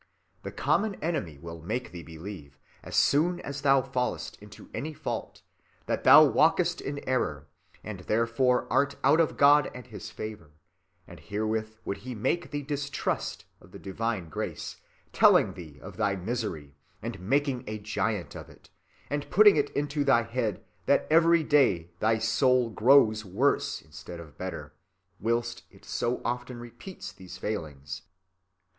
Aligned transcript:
The 0.41 0.51
common 0.51 0.95
enemy 0.95 1.37
will 1.37 1.61
make 1.61 1.91
thee 1.91 2.01
believe, 2.01 2.57
as 2.81 2.95
soon 2.95 3.39
as 3.41 3.61
thou 3.61 3.83
fallest 3.83 4.35
into 4.41 4.67
any 4.73 4.95
fault, 4.95 5.43
that 5.85 6.03
thou 6.03 6.25
walkest 6.25 6.81
in 6.81 7.07
error, 7.07 7.47
and 7.83 7.99
therefore 7.99 8.65
art 8.73 8.95
out 9.03 9.19
of 9.19 9.37
God 9.37 9.69
and 9.75 9.85
his 9.85 10.09
favor, 10.09 10.53
and 11.07 11.19
herewith 11.19 11.75
would 11.85 11.97
he 11.97 12.15
make 12.15 12.49
thee 12.49 12.63
distrust 12.63 13.45
of 13.59 13.69
the 13.71 13.77
divine 13.77 14.27
Grace, 14.29 14.77
telling 15.13 15.53
thee 15.53 15.77
of 15.81 15.97
thy 15.97 16.15
misery, 16.15 16.73
and 17.03 17.19
making 17.19 17.63
a 17.67 17.77
giant 17.77 18.33
of 18.35 18.49
it; 18.49 18.71
and 19.07 19.29
putting 19.29 19.55
it 19.55 19.69
into 19.69 20.03
thy 20.03 20.23
head 20.23 20.63
that 20.87 21.05
every 21.11 21.43
day 21.43 21.91
thy 21.99 22.17
soul 22.17 22.71
grows 22.71 23.23
worse 23.23 23.83
instead 23.83 24.19
of 24.19 24.35
better, 24.35 24.73
whilst 25.19 25.61
it 25.69 25.85
so 25.85 26.19
often 26.25 26.59
repeats 26.59 27.11
these 27.11 27.37
failings. 27.37 28.01